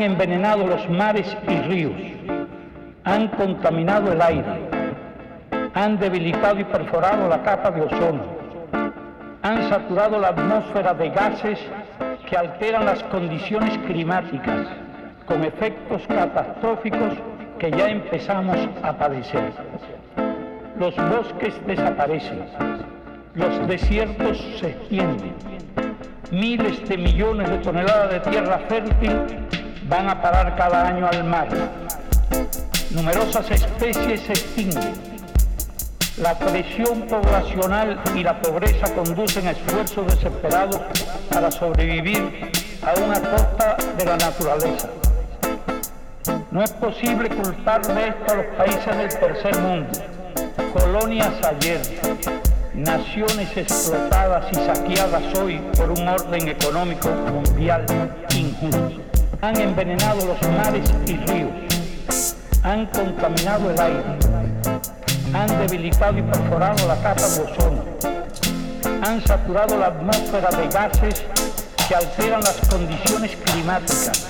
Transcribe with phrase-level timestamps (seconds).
[0.00, 1.92] Envenenado los mares y ríos,
[3.04, 4.46] han contaminado el aire,
[5.74, 8.24] han debilitado y perforado la capa de ozono,
[9.42, 11.58] han saturado la atmósfera de gases
[12.26, 14.68] que alteran las condiciones climáticas
[15.26, 17.12] con efectos catastróficos
[17.58, 19.52] que ya empezamos a padecer.
[20.78, 22.46] Los bosques desaparecen,
[23.34, 25.34] los desiertos se extienden,
[26.32, 29.59] miles de millones de toneladas de tierra fértil
[29.90, 31.48] van a parar cada año al mar.
[32.90, 34.94] Numerosas especies se extinguen.
[36.16, 40.80] La presión poblacional y la pobreza conducen a esfuerzos desesperados
[41.28, 44.88] para sobrevivir a una costa de la naturaleza.
[46.52, 49.90] No es posible culpar de esto a los países del tercer mundo,
[50.72, 51.80] colonias ayer,
[52.74, 57.84] naciones explotadas y saqueadas hoy por un orden económico mundial
[58.36, 59.09] injusto.
[59.42, 64.04] Han envenenado los mares y ríos, han contaminado el aire,
[65.32, 67.84] han debilitado y perforado la capa de ozono,
[69.02, 71.24] han saturado la atmósfera de gases
[71.88, 74.26] que alteran las condiciones climáticas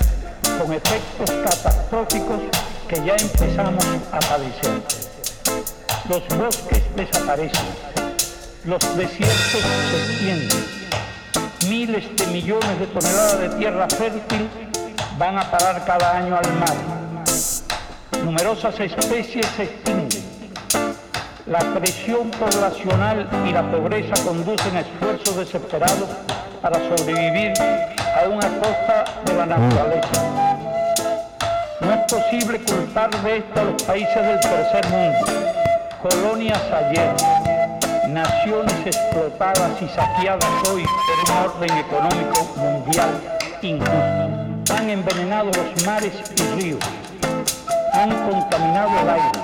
[0.57, 2.39] con efectos catastróficos
[2.87, 4.81] que ya empezamos a padecer.
[6.07, 7.67] Los bosques desaparecen,
[8.63, 10.65] los desiertos se extienden,
[11.67, 14.70] miles de millones de toneladas de tierra fértil
[15.21, 16.73] van a parar cada año al mar.
[18.25, 20.23] Numerosas especies se extinguen.
[21.45, 26.09] La presión poblacional y la pobreza conducen a esfuerzos desesperados
[26.59, 30.23] para sobrevivir a una costa de la naturaleza.
[31.81, 35.27] No es posible culpar de esto a los países del tercer mundo,
[36.01, 37.13] colonias ayer,
[38.07, 43.09] naciones explotadas y saqueadas hoy por un orden económico mundial
[43.61, 44.20] injusto.
[44.81, 46.79] Han envenenado los mares y ríos,
[47.93, 49.39] han contaminado el aire,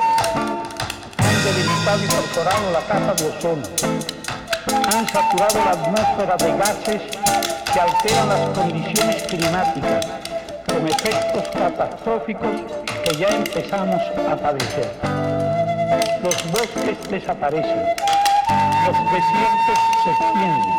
[1.19, 3.61] han debilitado y perforado la capa de ozono,
[4.91, 7.01] han saturado la atmósfera de gases
[7.71, 10.07] que alteran las condiciones climáticas
[10.65, 12.61] con efectos catastróficos
[13.03, 14.91] que ya empezamos a padecer.
[16.23, 17.85] Los bosques desaparecen,
[18.87, 20.77] los desiertos se extienden,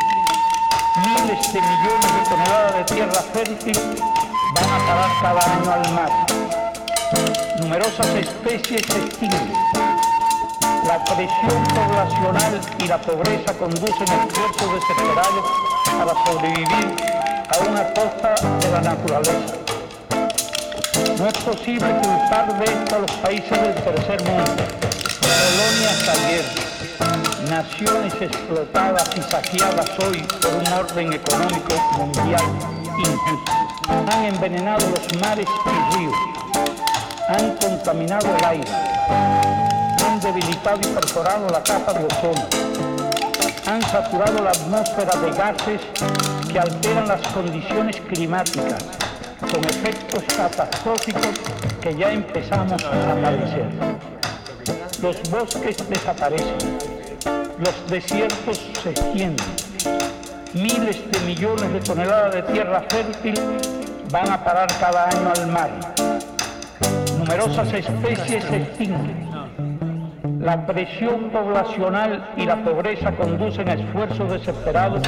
[0.97, 4.18] miles de millones de toneladas de tierra fértil
[4.61, 6.11] van a parar cada año al mar.
[7.61, 9.53] Numerosas especies se extinguen.
[10.87, 15.45] La presión poblacional y la pobreza conducen a esfuerzos desesperados
[15.99, 16.97] para sobrevivir
[17.49, 19.55] a una costa de la naturaleza.
[21.19, 24.63] No es posible culpar de esto a los países del tercer mundo,
[25.21, 26.45] colonias ayer,
[27.51, 32.45] naciones explotadas y saqueadas hoy por un orden económico mundial
[32.99, 33.68] injusto.
[33.88, 36.15] Han envenenado los mares y ríos,
[37.28, 38.71] han contaminado el aire,
[40.06, 42.47] han debilitado y perforado la capa de ozono,
[43.66, 45.81] han saturado la atmósfera de gases
[46.50, 48.84] que alteran las condiciones climáticas
[49.41, 51.41] con efectos catastróficos
[51.81, 53.69] que ya empezamos a padecer.
[55.00, 56.78] Los bosques desaparecen,
[57.59, 59.47] los desiertos se extienden,
[60.53, 63.78] miles de millones de toneladas de tierra fértil
[64.11, 65.71] van a parar cada año al mar.
[67.19, 69.29] Numerosas especies se extinguen.
[70.41, 75.03] La presión poblacional y la pobreza conducen a esfuerzos desesperados.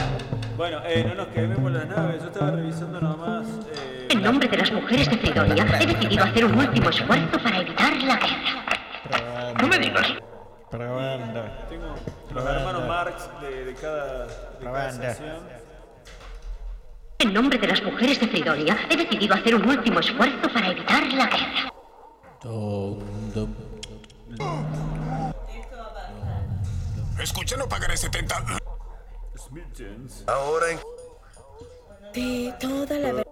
[0.56, 3.47] Bueno, eh, no nos quememos las naves, yo estaba revisando nomás...
[3.75, 4.09] Eh...
[4.10, 7.93] En nombre de las mujeres de Fridonia, he decidido hacer un último esfuerzo para evitar
[8.03, 9.55] la guerra.
[9.60, 10.06] No me digas.
[10.71, 11.44] Probando.
[11.69, 11.94] Tengo
[12.34, 15.59] los hermanos Marx de, de cada, de cada.
[17.20, 21.03] En nombre de las mujeres de Fridonia, he decidido hacer un último esfuerzo para evitar
[21.12, 21.71] la guerra.
[27.22, 28.34] Escucha, no pagaré 70.
[29.36, 30.24] Smithsons.
[30.27, 30.78] Ahora en...
[32.15, 33.27] De toda la verdad.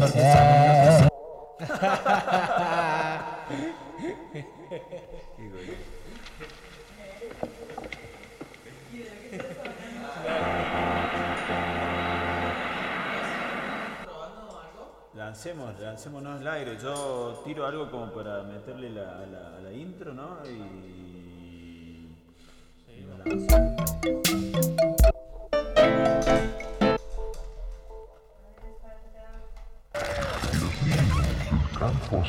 [0.00, 1.08] lo que hacer.
[15.36, 16.78] Lancemos, lancémonos al aire.
[16.82, 20.38] Yo tiro algo como para meterle la, a la, a la intro, ¿no?
[20.46, 22.08] Y.
[31.78, 32.22] lanzo.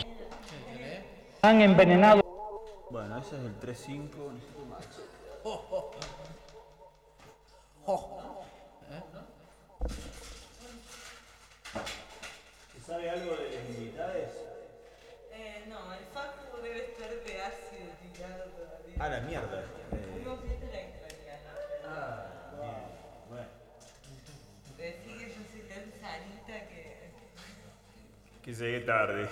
[1.43, 2.21] Han envenenado
[2.91, 4.09] Bueno, ese es el 3-5.
[7.87, 8.26] Que llegué
[28.87, 29.27] tarde.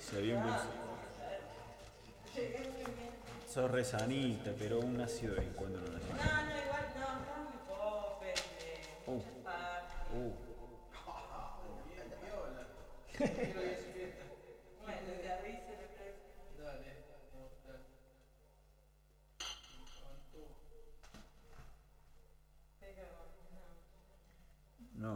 [0.00, 0.34] Se.
[3.52, 6.14] Sos re sanita, pero un nacido de vez en cuando no nació.
[6.14, 8.42] No, no, igual no, no me copes.
[9.06, 10.32] Uh, uh.
[14.82, 16.16] Bueno, te aviso la próxima.
[24.94, 25.12] No.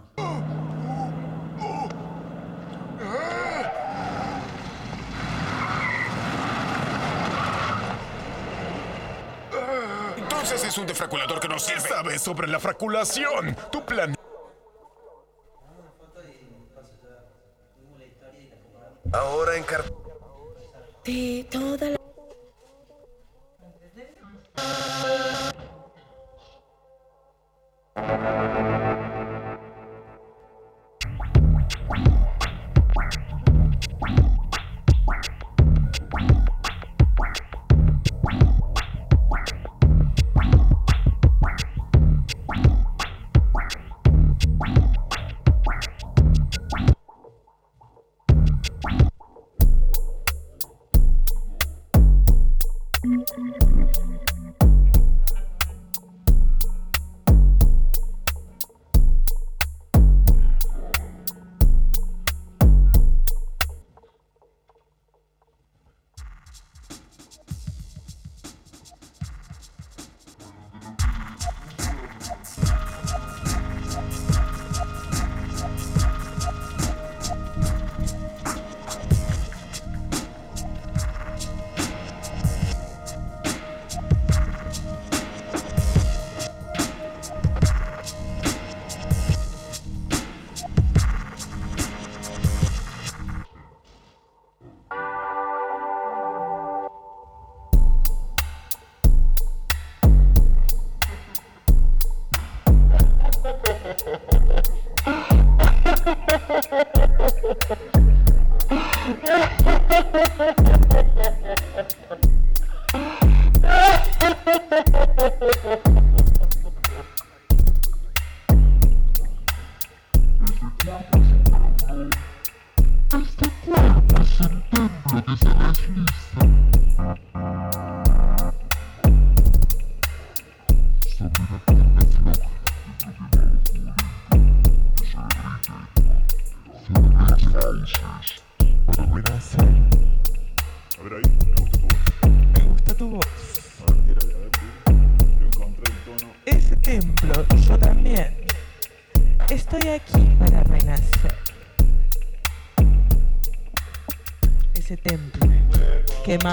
[10.90, 11.82] Defraculador que no sirve.
[11.82, 13.56] ¿Sabes sobre la fraculación?
[13.70, 14.12] Tu plan.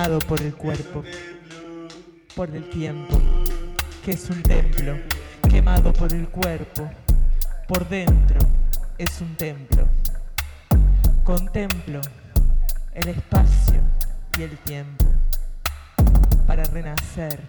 [0.08, 1.04] Quemado por el cuerpo,
[2.34, 3.20] por el tiempo,
[4.06, 4.98] que es un templo,
[5.50, 6.90] quemado por el cuerpo,
[7.68, 8.40] por dentro,
[8.98, 9.86] es un templo.
[11.26, 12.00] Contemplo
[12.94, 13.82] el espacio
[14.38, 15.04] y el tiempo
[16.48, 17.42] para renacer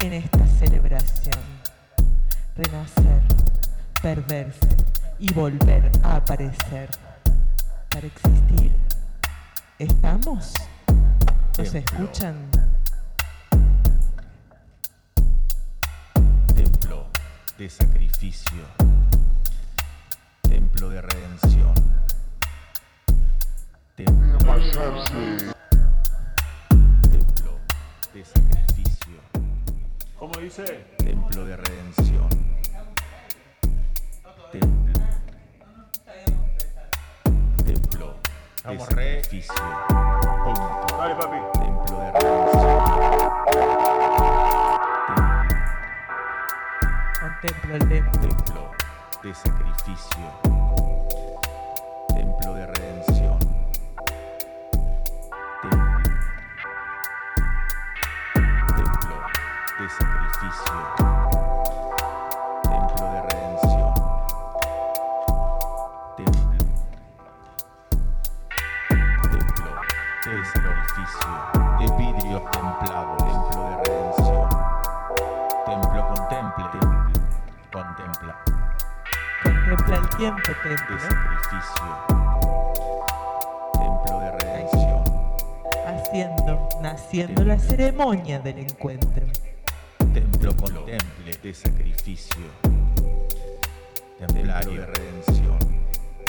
[0.00, 1.44] en esta celebración.
[2.56, 3.22] Renacer,
[4.02, 4.68] perderse
[5.20, 6.88] y volver a aparecer
[7.88, 8.72] para existir.
[9.78, 10.54] ¿Estamos?
[11.58, 12.36] ¿Nos escuchan?
[16.54, 17.08] Templo
[17.58, 18.62] de sacrificio.
[20.42, 21.74] Templo de redención.
[23.96, 24.38] Templo,
[27.10, 27.58] templo
[28.14, 29.18] de sacrificio.
[30.16, 30.86] ¿Cómo dice?
[30.98, 32.28] Templo de redención.
[34.52, 34.94] Templo.
[37.64, 38.14] Templo
[38.64, 39.54] de sacrificio.
[40.98, 41.36] Dale, papi.
[41.52, 42.10] Templo de.
[47.20, 48.20] Contemplo el templo.
[48.20, 48.70] Templo
[49.22, 50.26] de sacrificio.
[52.08, 53.38] Templo de redención.
[55.62, 56.00] Templo.
[58.74, 59.16] Templo
[59.78, 61.27] de sacrificio.
[80.18, 80.98] Contempla el tiempo, De templo.
[80.98, 81.84] sacrificio.
[83.72, 85.04] Templo de redención.
[85.86, 89.26] Haciendo, naciendo la ceremonia del encuentro.
[90.12, 92.42] Templo contemple de sacrificio.
[94.18, 95.58] Templario de redención.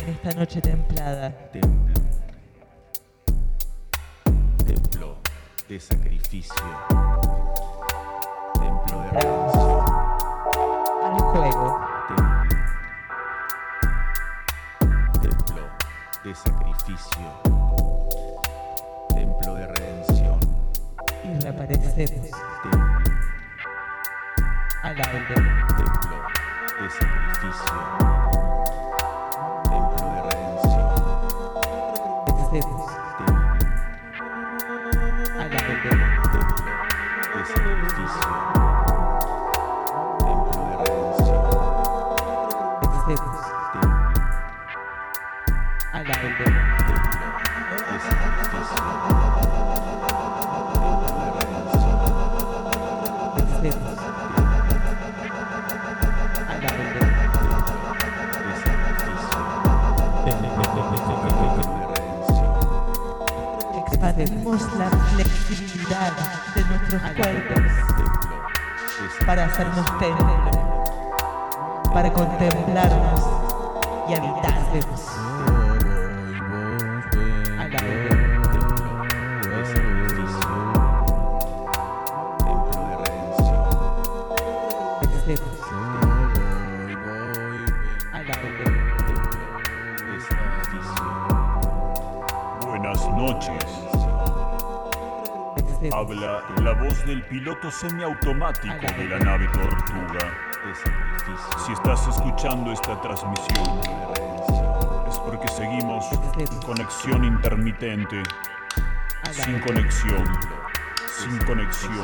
[0.03, 1.31] En esta noche templada.
[1.51, 1.93] Templo.
[4.67, 5.17] Templo
[5.67, 6.53] de sacrificio.
[8.53, 9.68] Templo de redención.
[16.29, 17.25] De sacrificio.
[19.15, 20.39] Templo de redención.
[21.24, 22.77] Y reaparecemos Templo.
[24.83, 25.36] al aire.
[25.36, 26.17] Templo
[26.81, 27.77] de sacrificio.
[29.63, 30.89] Templo de redención.
[32.45, 32.99] Hacemos
[64.19, 66.11] Expandimos la flexibilidad
[66.53, 67.61] de nuestros cuerpos
[69.25, 70.83] para hacernos templo,
[71.93, 73.21] para contemplarnos
[74.09, 75.18] y habitarnos
[97.10, 100.20] del piloto semiautomático de la nave Tortuga.
[101.66, 103.80] Si estás escuchando esta transmisión,
[105.08, 106.06] es porque seguimos
[106.63, 108.22] conexión intermitente,
[109.32, 110.24] sin conexión,
[111.18, 112.04] sin conexión,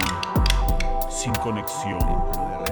[1.11, 1.99] sin conexión,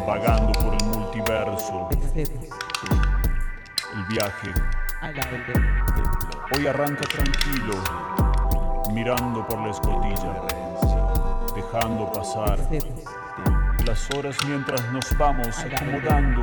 [0.08, 4.52] vagando por el multiverso, el viaje.
[6.58, 7.76] Hoy arranca tranquilo,
[8.92, 10.63] mirando por la escotilla,
[11.74, 13.04] dejando pasar Hacemos
[13.86, 16.42] las horas mientras nos vamos acomodando,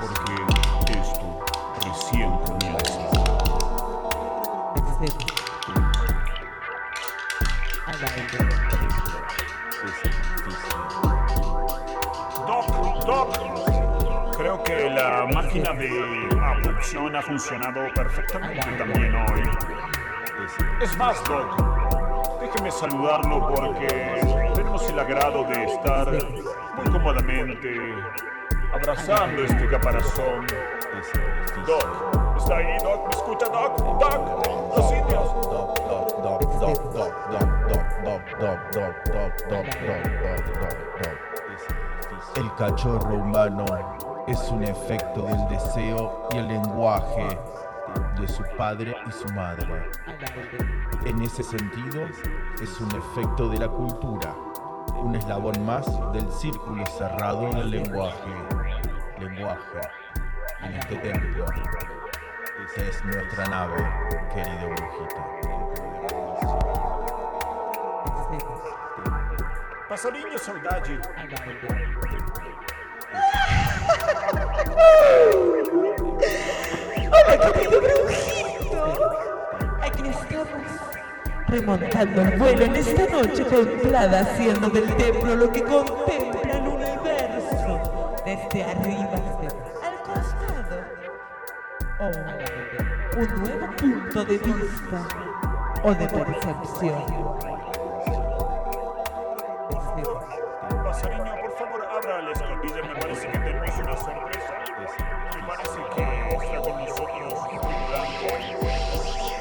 [0.00, 0.34] porque
[0.92, 1.40] esto
[1.84, 2.92] recién comienza.
[10.44, 10.78] Sacrificio.
[12.46, 19.42] Doc, Doc, creo que la máquina de abducción ha funcionado perfectamente también hoy.
[20.80, 21.77] Es más, Doc,
[22.40, 23.86] déjeme saludarlo porque
[24.54, 26.08] tenemos el agrado de estar
[26.76, 27.94] muy cómodamente
[28.72, 30.46] abrazando este caparazón.
[31.66, 33.04] Doc, ¿está ahí, Doc?
[33.04, 33.78] ¿Me escucha, Doc?
[34.00, 35.38] Doc, los indios.
[36.38, 37.18] De sacrificio.
[42.36, 43.64] El cachorro humano
[44.26, 47.38] es un efecto del deseo y el lenguaje
[48.20, 49.88] de su padre y su madre.
[51.04, 52.04] En ese sentido,
[52.62, 54.34] es un efecto de la cultura,
[54.96, 58.30] un eslabón más del círculo cerrado del lenguaje.
[59.18, 59.80] Lenguaje
[60.62, 61.44] en este templo.
[62.64, 63.76] Esa es nuestra nave,
[64.34, 65.38] querido brujito.
[69.88, 71.00] Passarinho saudade.
[79.82, 80.62] Aquí estamos
[81.46, 88.14] remontando el vuelo en esta noche templada, haciendo del templo lo que contempla el universo
[88.24, 89.12] desde arriba
[89.82, 90.76] al costado.
[92.00, 92.06] O
[93.18, 95.08] un nuevo punto de vista
[95.82, 97.28] o de percepción.
[100.62, 102.82] Pasariño, por favor, abra la escotilla.
[102.82, 104.54] Me parece que tenemos una sorpresa.
[105.36, 106.02] Me parece que
[106.44, 107.34] está con nosotros
[107.88, 109.38] Blanco.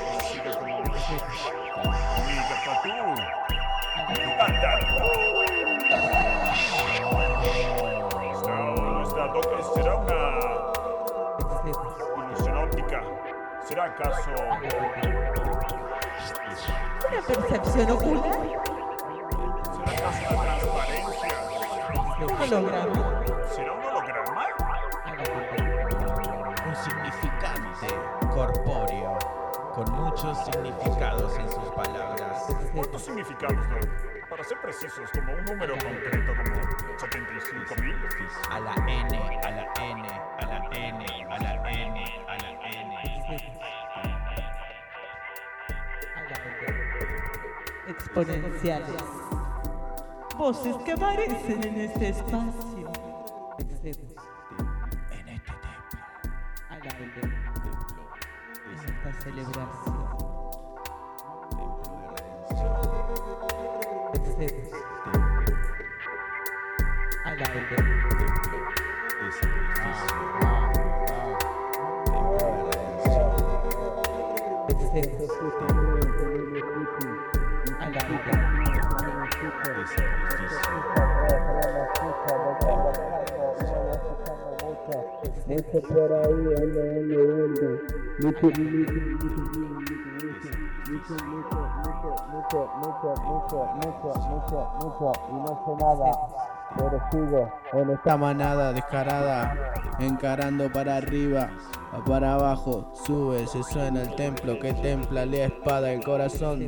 [9.34, 10.20] Doc- ¿Será una
[12.28, 13.02] ilusión óptica?
[13.64, 14.32] ¿Será acaso
[17.10, 18.77] una percepción ocular.
[22.20, 23.24] Un holograma.
[23.54, 24.48] ¿Será un holograma?
[26.66, 27.88] Un significante
[28.34, 29.20] corpóreo,
[29.76, 32.48] con muchos significados en sus palabras.
[32.74, 33.88] ¿Cuántos significados, Doc?
[34.32, 36.60] Para ser precisos, como un número concreto, como
[36.98, 37.96] 75.000.
[38.50, 40.08] A la N, a la N,
[40.40, 42.98] a la N, a la N, a la N.
[47.88, 49.04] Exponenciales.
[50.38, 52.92] Voces que aparecen en este espacio.
[53.58, 54.22] En este templo.
[56.70, 57.22] Al aire.
[58.86, 59.98] esta celebración.
[64.14, 64.84] Excesos.
[67.26, 68.17] Al aire.
[85.74, 87.68] Mucho por ahí, ando, ando, ando.
[88.20, 89.66] Mucho, mucho, mucho,
[90.88, 91.22] mucho,
[92.38, 96.10] mucho, mucho, mucho, mucho, mucho, mucho, y no sé nada,
[96.78, 97.42] pero sigo
[97.74, 99.56] en esta manada descarada,
[100.00, 101.50] encarando para arriba,
[102.06, 106.66] para abajo, sube, se suena el templo que templa la espada del corazón.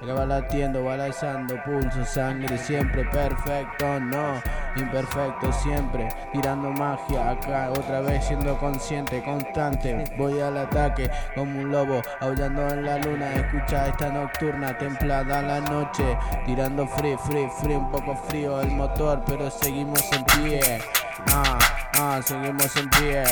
[0.00, 4.40] Que va latiendo, va lanzando pulso, sangre, siempre perfecto, no,
[4.74, 11.70] imperfecto siempre, tirando magia acá, otra vez siendo consciente, constante, voy al ataque como un
[11.70, 16.16] lobo, aullando en la luna, escucha esta nocturna, templada la noche,
[16.46, 20.80] tirando free, free, free, un poco frío el motor, pero seguimos en pie,
[21.28, 21.58] ah.
[21.94, 23.24] Ah, seguimos en pie,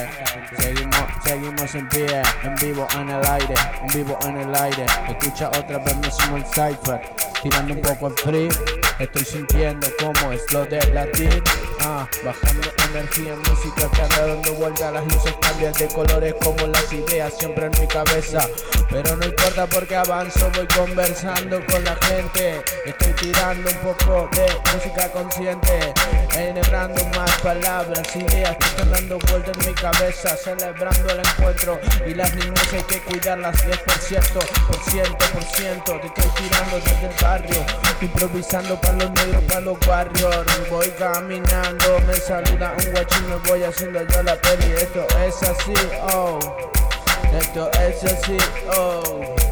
[0.59, 4.85] seguimos, seguimos en pie, en vivo en el aire, en vivo en el aire.
[5.09, 7.00] Escucha otra vez mismo el cipher,
[7.42, 8.77] tirando un poco en free.
[8.99, 11.40] Estoy sintiendo como es lo de latir,
[11.83, 16.67] ah, bajando energía en música que anda dando vuelta, las luces cambian de colores como
[16.67, 18.41] las ideas siempre en mi cabeza.
[18.91, 24.47] Pero no importa porque avanzo, voy conversando con la gente, estoy tirando un poco de
[24.75, 25.95] música consciente,
[26.34, 32.15] enhebrando más palabras, ideas que están dando vuelta en mi cabeza, celebrando el encuentro y
[32.15, 33.78] las niñas hay que cuidarlas 10%,
[34.67, 37.67] por ciento, por ciento, te estoy tirando desde el barrio,
[38.00, 43.63] improvisando para los negros, para los warriors, voy caminando, me saluda un guachín, me voy
[43.63, 45.75] haciendo yo la peli, esto es así,
[46.13, 46.39] oh,
[47.41, 48.37] esto es así,
[48.77, 49.48] oh.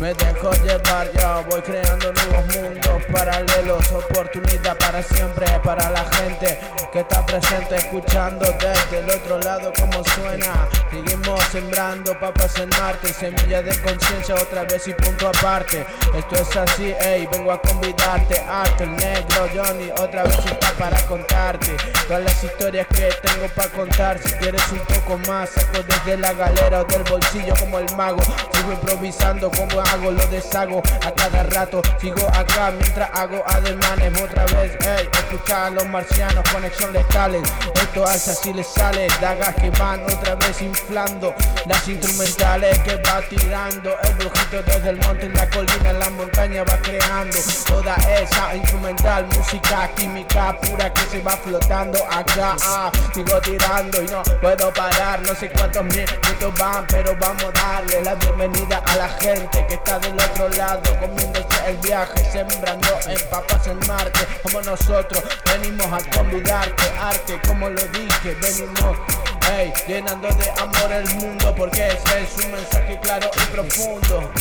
[0.00, 6.58] Me dejo llevar, yo voy creando nuevos mundos paralelos, oportunidad para siempre, para la gente
[6.90, 10.66] que está presente, escuchando desde el otro lado como suena.
[10.90, 15.84] Seguimos sembrando papas en Marte, semilla de conciencia otra vez y punto aparte.
[16.16, 20.98] Esto es así, ey, vengo a convidarte, arte, el negro Johnny, otra vez está para
[21.02, 21.76] contarte
[22.08, 24.18] todas las historias que tengo para contar.
[24.18, 28.22] Si quieres un poco más, saco desde la galera o del bolsillo como el mago,
[28.60, 31.80] sigo improvisando como hago, lo deshago a cada rato.
[32.00, 34.22] Sigo acá mientras hago ademanes.
[34.22, 37.42] Otra vez, ey, escucha a los marcianos, conexión letales.
[37.74, 39.08] Esto es así le sale.
[39.20, 41.34] Dagas que van otra vez inflando.
[41.66, 43.90] Las instrumentales que va tirando.
[44.02, 47.38] El brujito desde el monte en la colina, en la montaña va creando.
[47.66, 52.56] Toda esa instrumental, música química pura que se va flotando acá.
[52.62, 55.20] Ah, sigo tirando y no puedo parar.
[55.22, 58.49] No sé cuántos minutos van, pero vamos a darle la bienvenida
[58.86, 63.78] a la gente que está del otro lado, comiéndose el viaje, sembrando en papas en
[63.86, 68.98] Marte, como nosotros venimos a convidarte, arte, como lo dije, venimos,
[69.42, 74.32] hey, llenando de amor el mundo, porque ese es un mensaje claro y profundo,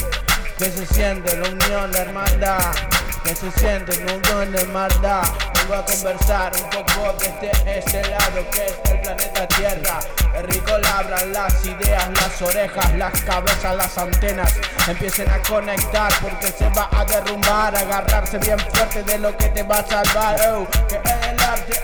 [0.58, 2.72] que se siente la unión, la hermandad,
[3.24, 5.24] que se siente la unión, la hermandad,
[5.70, 10.00] vengo a conversar un poco desde este lado que es el planeta Tierra,
[10.36, 14.54] el rico labran las ideas, las orejas, las cabezas, las antenas
[14.88, 19.64] empiecen a conectar porque se va a derrumbar, agarrarse bien fuerte de lo que te
[19.64, 20.40] va a salvar.
[20.50, 20.68] Oh,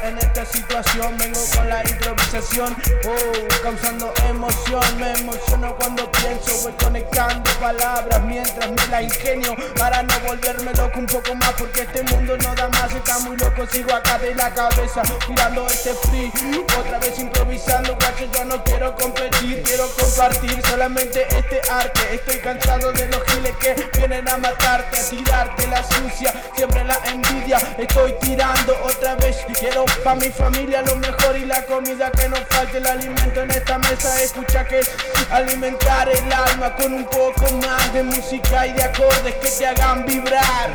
[0.03, 2.75] en esta situación, vengo con la improvisación,
[3.07, 9.55] oh, causando emoción, me emociono cuando pienso, voy conectando palabras mientras me la ingenio.
[9.75, 13.35] Para no volverme loco un poco más porque este mundo no da más, está muy
[13.37, 16.31] loco, sigo acá de la cabeza, tirando este free,
[16.77, 22.91] otra vez improvisando, guacho, yo no quiero competir, quiero compartir solamente este arte, estoy cansado
[22.91, 28.13] de los giles que vienen a matarte, a tirarte la sucia, siempre la envidia, estoy
[28.21, 32.77] tirando otra vez, quiero pa' mi familia lo mejor y la comida que no falte,
[32.77, 34.89] el alimento en esta mesa, escucha que es
[35.31, 40.05] alimentar el alma con un poco más de música y de acordes que te hagan
[40.05, 40.73] vibrar.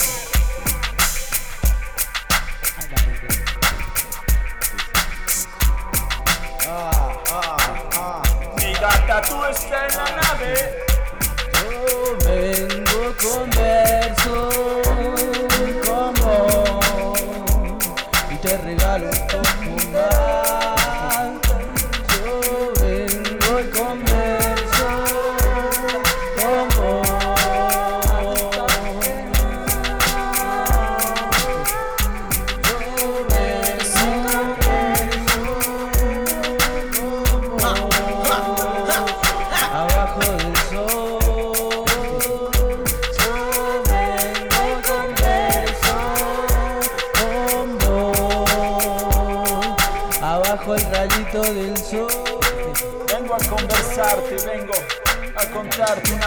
[6.69, 7.57] Ah, ah,
[7.95, 8.23] ah.
[8.57, 10.85] Mi gata, tú estás en la nave.
[11.55, 14.90] Yo vengo converso como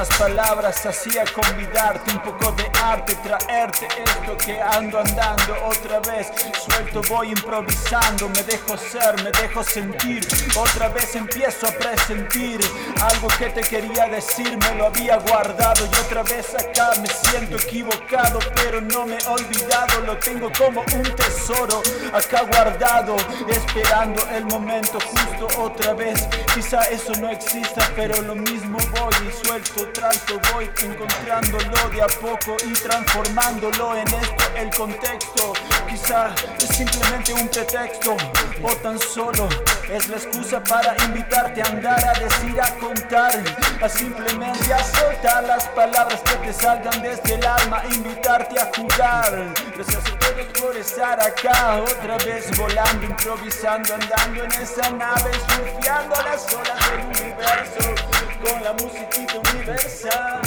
[0.03, 5.99] unas palabras, así a convidarte un poco de arte, traerte esto que ando andando otra
[6.01, 6.31] vez.
[6.65, 10.27] Suelto voy improvisando, me dejo ser, me dejo sentir.
[10.57, 12.59] Otra vez empiezo a presentir
[13.01, 17.55] algo que te quería decir, me lo había guardado y otra vez acá me siento
[17.55, 21.81] equivocado, pero no me he olvidado, lo tengo como un tesoro
[22.13, 23.15] acá guardado,
[23.47, 26.27] esperando el momento justo otra vez.
[26.53, 32.07] Quizá eso no exista, pero lo mismo voy y suelto, trato, voy encontrándolo de a
[32.07, 35.53] poco y transformándolo en esto el contexto.
[35.87, 38.17] Quizá es simplemente un pretexto
[38.63, 39.47] o tan solo
[39.89, 43.43] es la excusa para invitarte a andar, a decir, a contar,
[43.81, 49.53] a simplemente a soltar las palabras que te salgan desde el alma, invitarte a jugar.
[49.75, 56.15] Gracias a todos por estar acá, otra vez volando, improvisando, andando en esa nave, surfeando
[56.23, 60.41] las olas del universo con la musiquita universal.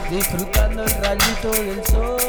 [0.10, 2.25] disfrutando el rayito del sol.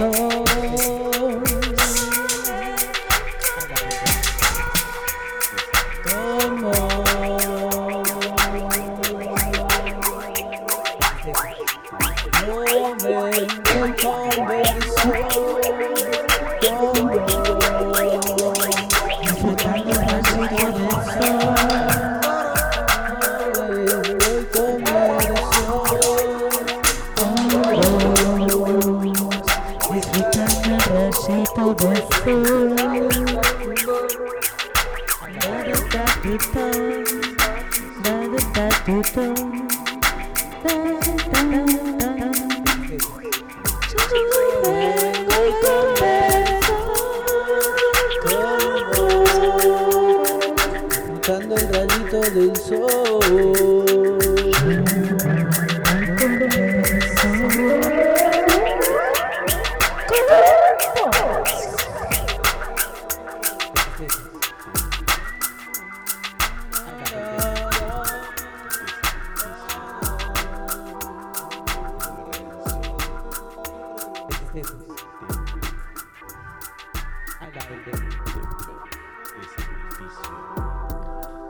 [0.00, 0.39] Rayito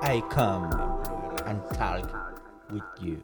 [0.02, 0.70] I come
[1.46, 2.08] and talk
[2.70, 3.20] with you.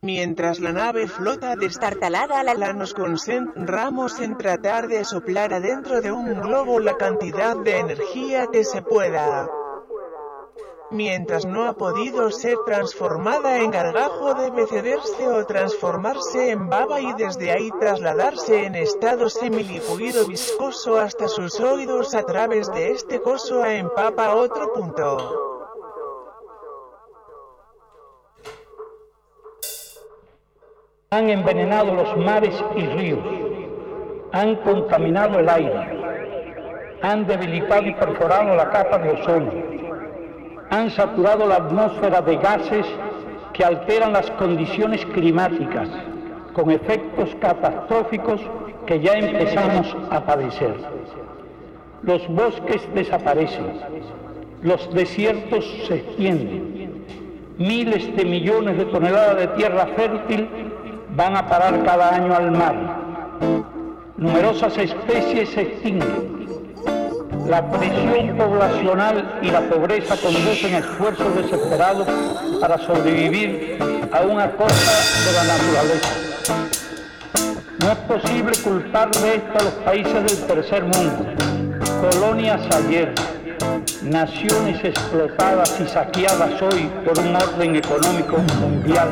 [0.00, 6.12] Mientras la nave flota destartalada, la, la nos concentramos en tratar de soplar adentro de
[6.12, 9.46] un globo la cantidad de energía que se pueda.
[10.96, 17.12] Mientras no ha podido ser transformada en gargajo debe cederse o transformarse en baba y
[17.12, 23.62] desde ahí trasladarse en estado semiliquido viscoso hasta sus oídos a través de este coso
[23.62, 25.66] a empapa otro punto.
[31.10, 33.26] Han envenenado los mares y ríos,
[34.32, 39.85] han contaminado el aire, han debilitado y perforado la capa de ozono,
[40.70, 42.86] han saturado la atmósfera de gases
[43.52, 45.88] que alteran las condiciones climáticas,
[46.52, 48.40] con efectos catastróficos
[48.86, 50.74] que ya empezamos a padecer.
[52.02, 53.66] Los bosques desaparecen,
[54.62, 57.04] los desiertos se extienden,
[57.58, 60.48] miles de millones de toneladas de tierra fértil
[61.16, 62.76] van a parar cada año al mar.
[64.18, 66.35] Numerosas especies se extinguen.
[67.48, 72.08] La presión poblacional y la pobreza conducen a esfuerzos desesperados
[72.60, 73.78] para sobrevivir
[74.12, 74.74] a una cosa
[75.24, 76.08] de la naturaleza.
[77.78, 81.24] No es posible culpar de esto a los países del tercer mundo,
[82.00, 83.14] colonias ayer,
[84.02, 89.08] naciones explotadas y saqueadas hoy por un orden económico mundial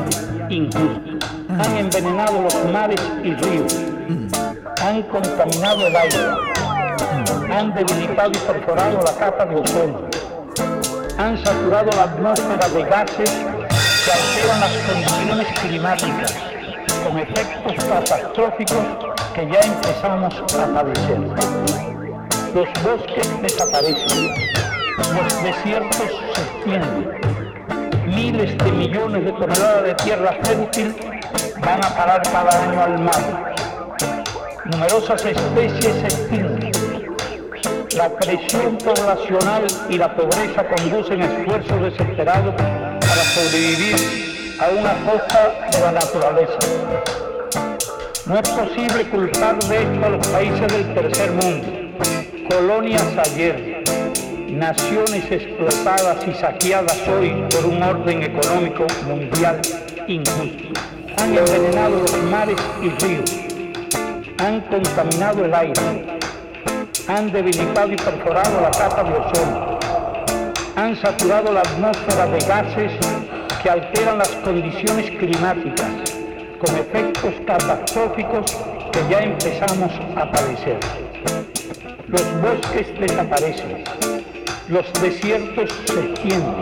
[0.49, 1.27] injusto.
[1.57, 3.75] Han envenenado los mares y ríos,
[4.81, 6.17] han contaminado el aire,
[7.51, 10.01] han debilitado y perforado la capa de ozono,
[11.17, 13.31] han saturado la atmósfera de gases
[14.05, 16.35] que alteran las condiciones climáticas,
[17.03, 18.85] con efectos catastróficos
[19.33, 21.19] que ya empezamos a padecer.
[22.53, 24.33] Los bosques desaparecen,
[24.97, 27.19] Los desiertos se extienden.
[28.05, 30.95] Miles de millones de toneladas de tierra fértil
[31.59, 33.55] van a parar cada año al mar.
[34.65, 36.54] Numerosas especies se extinguen.
[37.95, 43.95] La presión poblacional y la pobreza conducen esfuerzos desesperados para sobrevivir
[44.59, 46.59] a una costa de la naturaleza.
[48.25, 51.67] No es posible culpar de esto a los países del tercer mundo,
[52.49, 53.81] colonias ayer,
[54.49, 59.61] naciones explotadas y saqueadas hoy por un orden económico mundial
[60.09, 60.81] injusto.
[61.17, 63.31] Han envenenado los mares y ríos,
[64.37, 66.14] han contaminado el aire,
[67.07, 69.79] han debilitado y perforado la capa de ozono,
[70.75, 72.91] han saturado la atmósfera de gases
[73.61, 75.91] que alteran las condiciones climáticas
[76.59, 78.57] con efectos catastróficos
[78.91, 80.79] que ya empezamos a padecer.
[82.07, 83.83] Los bosques desaparecen,
[84.69, 86.55] los desiertos se extienden,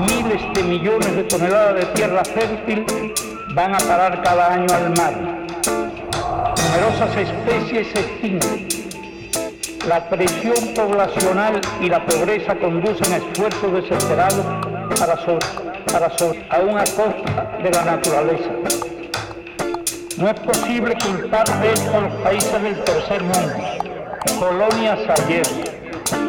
[0.00, 2.84] miles de millones de toneladas de tierra fértil
[3.54, 5.14] van a parar cada año al mar.
[6.56, 8.77] Numerosas especies se extinguen.
[9.88, 14.44] La presión poblacional y la pobreza conducen a esfuerzos desesperados
[15.00, 15.38] para, so
[15.90, 18.50] para so a una costa de la naturaleza.
[20.18, 23.54] No es posible culpar de esto a los países del tercer mundo,
[24.38, 25.46] colonias ayer,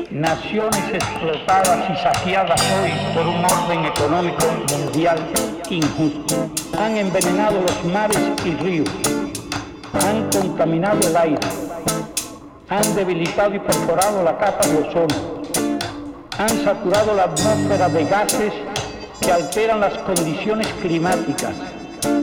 [0.09, 5.19] naciones explotadas y saqueadas hoy por un orden económico mundial
[5.69, 6.49] injusto.
[6.79, 8.89] Han envenenado los mares y ríos,
[10.07, 11.68] han contaminado el aire,
[12.69, 15.41] han debilitado y perforado la capa de ozono,
[16.37, 18.53] han saturado la atmósfera de gases
[19.19, 21.53] que alteran las condiciones climáticas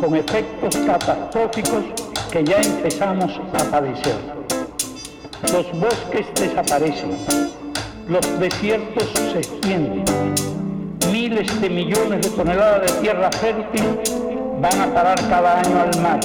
[0.01, 1.85] con efectos catastróficos
[2.31, 4.17] que ya empezamos a padecer.
[5.53, 7.11] Los bosques desaparecen,
[8.09, 10.05] los desiertos se extienden,
[11.11, 14.01] miles de millones de toneladas de tierra fértil
[14.61, 16.21] van a parar cada año al mar.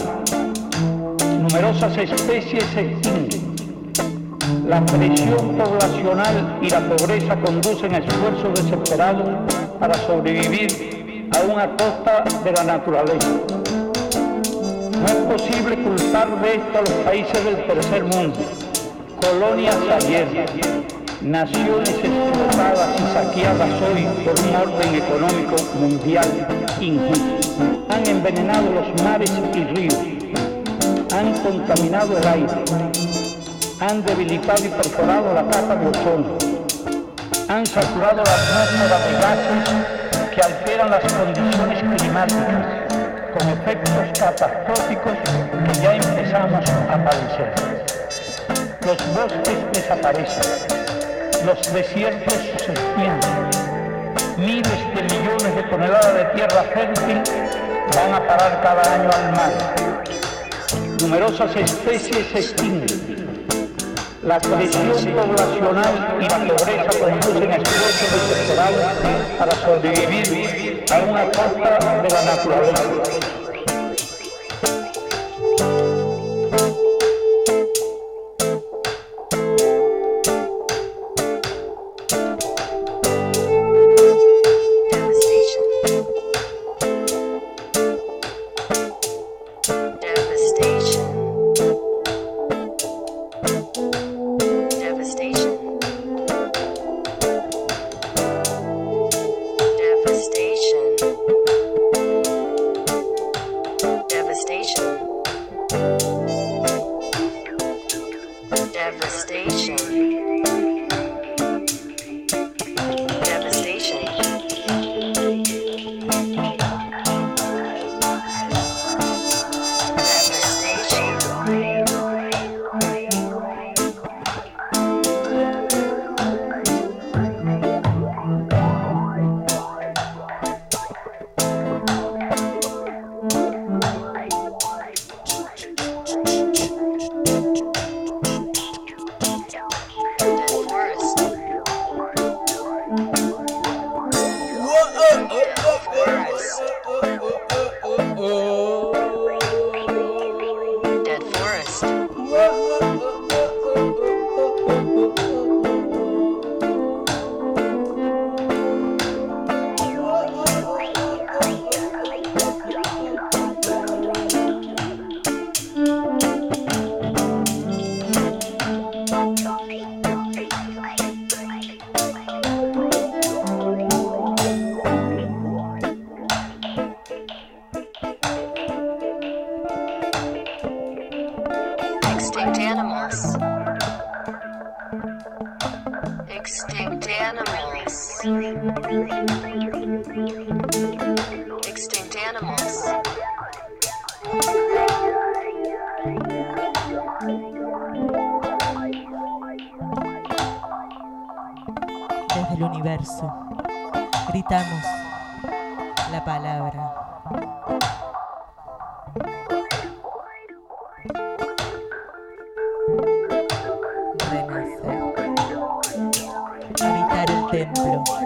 [1.42, 3.41] Numerosas especies se extinguen.
[4.68, 9.30] La presión poblacional y la pobreza conducen a esfuerzos desesperados
[9.80, 13.30] para sobrevivir a una costa de la naturaleza.
[15.00, 18.40] No es posible culpar de esto a los países del tercer mundo,
[19.22, 20.28] colonias ayer,
[21.22, 26.28] naciones explotadas y saqueadas hoy por un orden económico mundial
[26.80, 27.50] injusto.
[27.90, 29.98] Han envenenado los mares y ríos,
[31.14, 33.01] han contaminado el aire,
[33.82, 36.38] han debilitado y perforado la capa de ozono,
[37.50, 42.66] han saturado la atmósfera de gases que alteran las condiciones climáticas
[43.34, 45.14] con efectos catastróficos
[45.66, 47.54] que ya empezamos a padecer.
[48.86, 50.78] Los bosques desaparecen,
[51.44, 53.50] los desiertos se extienden,
[54.38, 57.22] miles de millones de toneladas de tierra fértil
[57.96, 59.52] van a parar cada año al mar.
[61.02, 63.21] Numerosas especies se extinguen.
[64.24, 68.86] La presión poblacional y la pobreza conducen a esfuerzos desesperados
[69.40, 73.31] para sobrevivir a una costa de la naturaleza.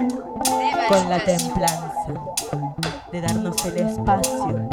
[0.10, 2.14] Con la templanza
[3.12, 4.68] de darnos el espacio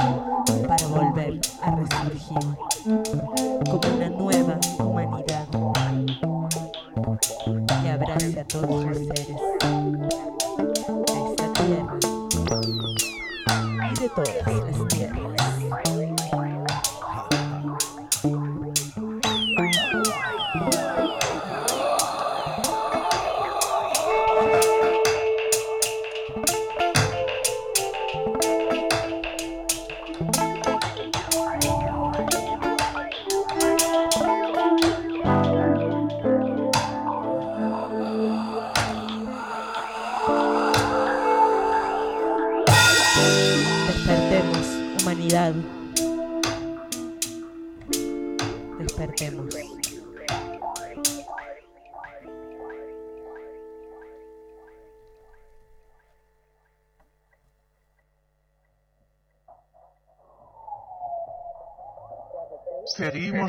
[0.69, 2.57] para volver a resurgir
[3.65, 5.47] como una nueva humanidad
[7.83, 9.37] que abrace a todos los seres
[10.59, 11.99] de esta tierra
[13.91, 15.02] y de todas las tierras.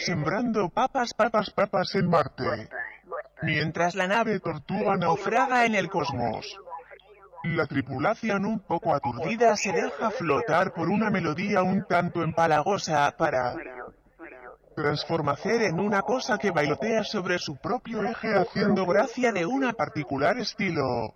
[0.05, 2.69] Sembrando papas, papas, papas en Marte.
[3.41, 6.57] Mientras la nave Tortuga naufraga en el cosmos.
[7.43, 13.55] La tripulación un poco aturdida se deja flotar por una melodía un tanto empalagosa para
[14.75, 20.37] transformacer en una cosa que bailotea sobre su propio eje haciendo gracia de una particular
[20.39, 21.13] estilo.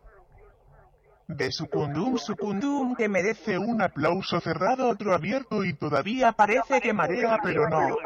[1.28, 7.40] De sucundum sucundum que merece un aplauso cerrado, otro abierto y todavía parece que marea
[7.44, 7.98] pero no.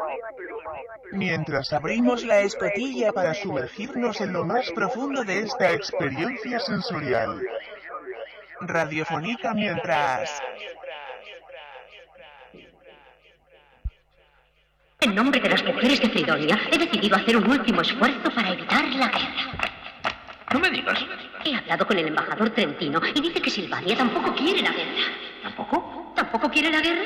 [1.12, 7.40] Mientras abrimos la escotilla para sumergirnos en lo más profundo de esta experiencia sensorial.
[8.60, 10.40] Radiofónica mientras...
[15.00, 18.84] En nombre de las mujeres de Fridonia, he decidido hacer un último esfuerzo para evitar
[18.84, 19.52] la guerra.
[20.52, 20.98] No me digas.
[21.44, 25.02] He hablado con el embajador trentino y dice que Silvania tampoco quiere la guerra.
[25.42, 26.12] ¿Tampoco?
[26.14, 27.02] ¿Tampoco quiere la guerra?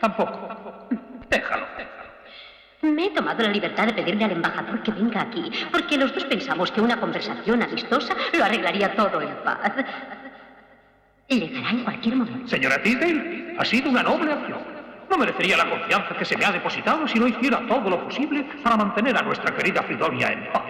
[0.00, 0.88] Tampoco.
[1.30, 1.67] Déjalo.
[2.94, 6.24] Me he tomado la libertad de pedirle al embajador que venga aquí, porque los dos
[6.24, 9.72] pensamos que una conversación amistosa lo arreglaría todo en paz.
[11.28, 12.48] Llegará en cualquier momento.
[12.48, 14.58] Señora Tisdale, ha sido una noble acción.
[15.10, 18.46] No merecería la confianza que se me ha depositado si no hiciera todo lo posible
[18.62, 20.64] para mantener a nuestra querida Fridonia en paz.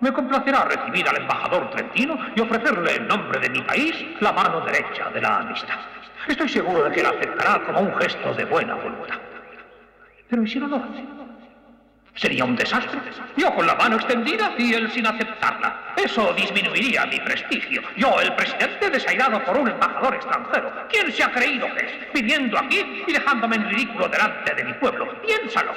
[0.00, 4.60] Me complacerá recibir al embajador trentino y ofrecerle en nombre de mi país la mano
[4.62, 5.78] derecha de la amistad.
[6.26, 9.18] Estoy seguro de que la aceptará como un gesto de buena voluntad.
[10.28, 11.19] Pero ¿y si no lo hace?
[12.14, 13.00] Sería un desastre.
[13.36, 15.94] Yo con la mano extendida y él sin aceptarla.
[15.96, 17.82] Eso disminuiría mi prestigio.
[17.96, 20.72] Yo, el presidente, desairado por un embajador extranjero.
[20.88, 22.12] ¿Quién se ha creído que es?
[22.12, 25.08] Viniendo aquí y dejándome en ridículo delante de mi pueblo.
[25.22, 25.72] Piénsalo.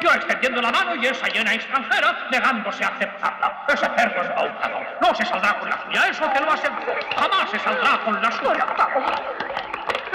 [0.00, 3.64] Yo extendiendo la mano y esa llena extranjera negándose a aceptarla.
[3.68, 4.86] Ese cerdo embaucador.
[5.00, 6.94] No se saldrá con la suya, eso te lo aseguro.
[7.16, 8.66] Jamás se saldrá con la suya.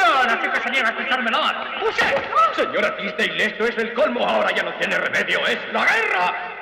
[0.08, 0.68] No, la chica se.
[2.56, 4.26] Señora Tisdale, esto es el colmo.
[4.26, 5.46] Ahora ya no tiene remedio.
[5.48, 6.57] ¡Es la guerra!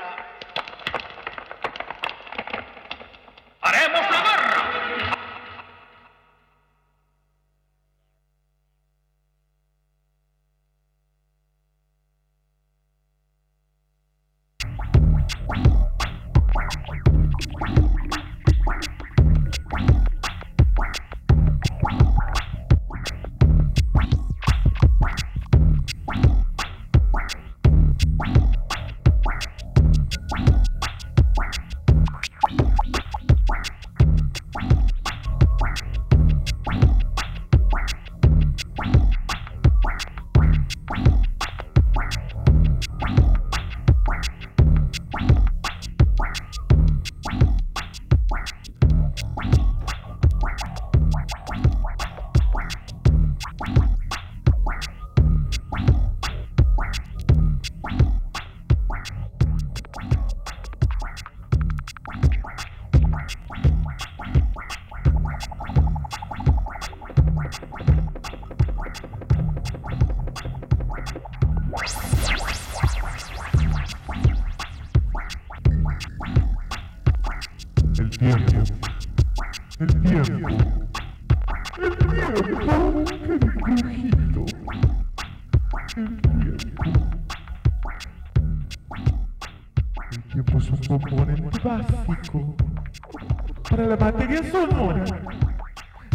[94.43, 95.05] Sonora.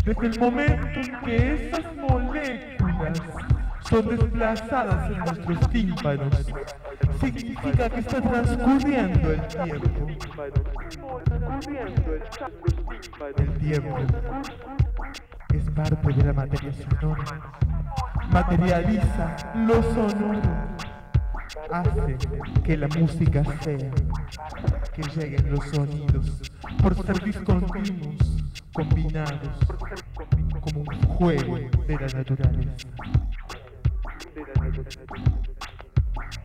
[0.05, 3.23] Desde el momento en que esas moléculas
[3.89, 6.47] son desplazadas en nuestros tímpanos,
[7.21, 10.07] significa que está transcurriendo el tiempo.
[13.37, 13.97] El tiempo
[15.55, 17.25] es parte de la materia sonora.
[18.31, 20.41] Materializa lo sonoro.
[21.71, 22.16] Hace
[22.64, 23.91] que la música sea,
[24.93, 26.49] que lleguen los sonidos
[26.81, 28.16] por ser discontinuos,
[28.72, 29.51] combinados,
[30.61, 32.89] como un juego de la naturaleza.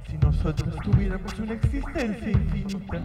[0.08, 3.02] Si nosotros tuviéramos una existencia infinita,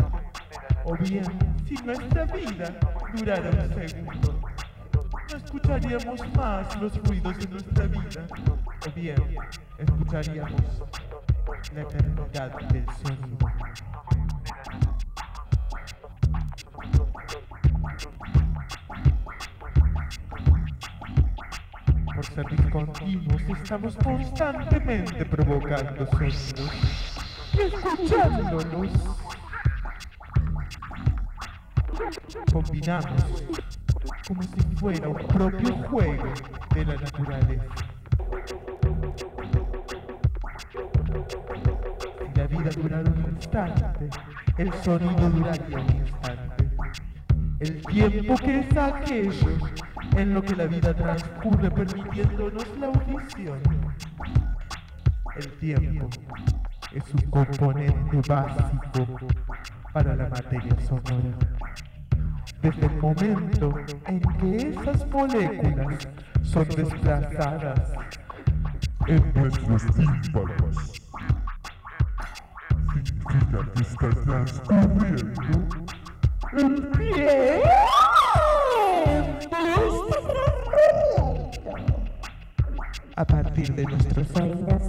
[0.85, 1.25] o bien
[1.67, 2.79] si nuestra vida
[3.15, 4.41] durara un segundo,
[5.31, 8.27] no escucharíamos más los ruidos de nuestra vida,
[8.87, 9.37] o bien
[9.79, 10.83] escucharíamos
[11.75, 13.51] la eternidad del sonido.
[22.41, 26.71] Por ser discontinuos, estamos constantemente provocando sonidos
[27.53, 28.91] y escuchándolos.
[32.53, 33.45] Combinamos
[34.27, 36.33] como si fuera un propio juego
[36.75, 37.65] de la naturaleza.
[42.19, 44.09] Si la vida durara un instante,
[44.57, 46.71] el sonido duraría un instante.
[47.59, 49.59] El tiempo que es aquello
[50.17, 53.61] en lo que la vida transcurre permitiéndonos la audición.
[55.37, 56.09] El tiempo
[56.93, 59.07] es un componente básico
[59.93, 61.39] para la materia sonora.
[62.63, 63.75] Desde el momento
[64.07, 66.09] en que esas moléculas
[66.43, 67.93] son desplazadas
[69.07, 70.93] en nuestros tímpanos,
[72.93, 75.25] significa que está transcurriendo
[76.53, 78.10] el tiempo.
[83.21, 84.83] A partir de nuestros oídos,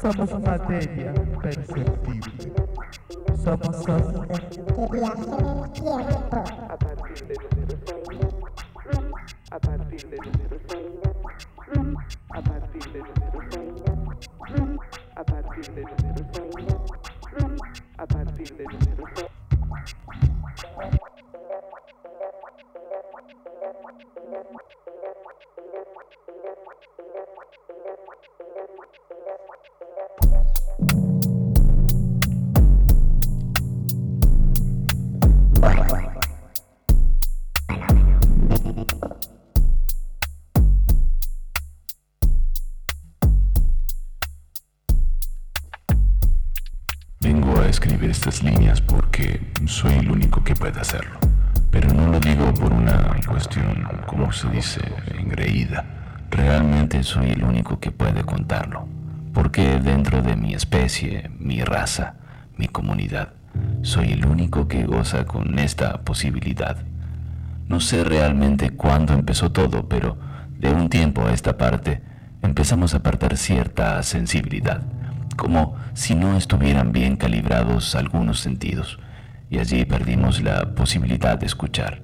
[0.00, 1.12] somos materia
[1.42, 2.54] perceptible.
[3.44, 3.84] Somos
[5.74, 6.42] tiempo.
[6.70, 7.51] A partir de
[59.32, 62.14] Porque dentro de mi especie, mi raza,
[62.56, 63.34] mi comunidad,
[63.82, 66.76] soy el único que goza con esta posibilidad.
[67.68, 70.18] No sé realmente cuándo empezó todo, pero
[70.58, 72.02] de un tiempo a esta parte
[72.42, 74.82] empezamos a perder cierta sensibilidad
[75.36, 78.98] como si no estuvieran bien calibrados algunos sentidos,
[79.50, 82.02] y allí perdimos la posibilidad de escuchar.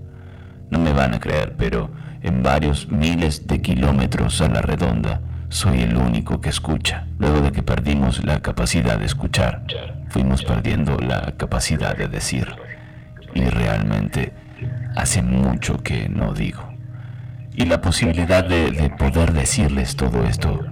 [0.70, 1.90] No me van a creer, pero
[2.22, 7.06] en varios miles de kilómetros a la redonda soy el único que escucha.
[7.18, 9.64] Luego de que perdimos la capacidad de escuchar,
[10.08, 12.48] fuimos perdiendo la capacidad de decir.
[13.34, 14.32] Y realmente
[14.96, 16.68] hace mucho que no digo.
[17.54, 20.64] Y la posibilidad de, de poder decirles todo esto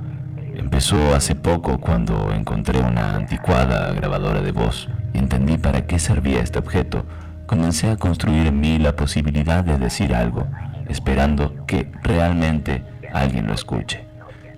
[0.56, 6.40] Empezó hace poco cuando encontré una anticuada grabadora de voz y entendí para qué servía
[6.40, 7.04] este objeto.
[7.46, 10.46] Comencé a construir en mí la posibilidad de decir algo,
[10.88, 14.05] esperando que realmente alguien lo escuche.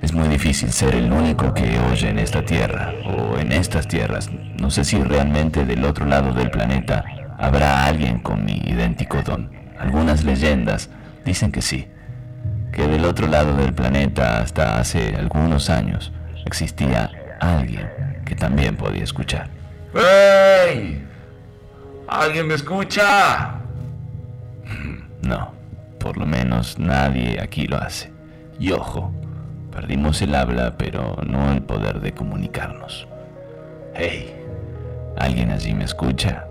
[0.02, 4.30] Es muy difícil ser el único que oye en esta tierra o en estas tierras.
[4.60, 7.04] No sé si realmente del otro lado del planeta
[7.38, 9.50] habrá alguien con mi idéntico don.
[9.78, 10.90] Algunas leyendas
[11.24, 11.88] dicen que sí
[12.78, 16.12] que del otro lado del planeta hasta hace algunos años
[16.46, 17.90] existía alguien
[18.24, 19.50] que también podía escuchar.
[19.92, 21.04] ¡Hey!
[22.06, 23.54] ¿Alguien me escucha?
[25.22, 25.52] No,
[25.98, 28.12] por lo menos nadie aquí lo hace.
[28.60, 29.12] Y ojo,
[29.78, 33.06] perdimos el habla, pero no el poder de comunicarnos.
[33.94, 34.34] ¡Hey!
[35.16, 36.48] ¿Alguien allí me escucha?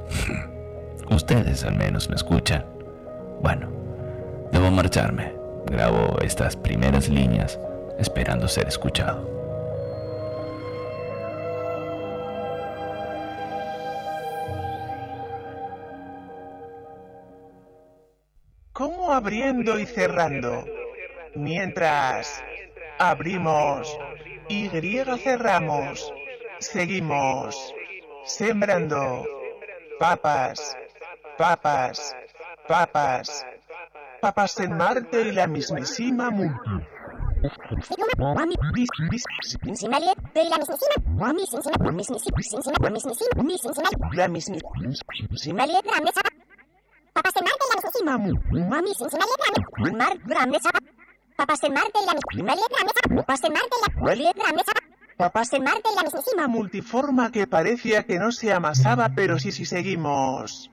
[1.11, 2.65] Ustedes al menos me escuchan.
[3.41, 3.67] Bueno,
[4.53, 5.33] debo marcharme.
[5.65, 7.59] Grabo estas primeras líneas
[7.99, 9.29] esperando ser escuchado.
[18.71, 20.63] ¿Cómo abriendo y cerrando?
[21.35, 22.41] Mientras
[22.99, 23.97] abrimos.
[24.49, 24.69] Y
[25.17, 26.13] cerramos,
[26.59, 27.73] seguimos.
[28.25, 29.25] Sembrando.
[29.99, 30.77] Papas,
[31.37, 32.15] papas,
[32.67, 33.45] papas,
[34.21, 36.81] papas en Marte y la mismísima multitud.
[44.13, 44.27] La
[51.37, 54.63] mismísima Papas en Marte y la mismísima en Marte y la
[55.17, 56.47] Papas en Marte y la mismísima.
[56.47, 60.71] Multiforma que parecía que no se amasaba, pero sí si seguimos.